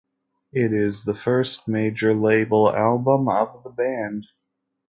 [0.51, 4.25] It is the first major label album of the band.